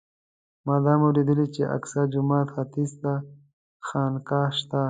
ما 0.65 0.75
دا 0.83 0.91
هم 0.95 1.01
اورېدلي 1.05 1.45
چې 1.53 1.61
د 1.63 1.65
الاقصی 1.67 2.01
جومات 2.13 2.47
ختیځ 2.55 2.91
ته 3.01 3.13
خانقاه 3.87 4.49
شته. 4.57 4.79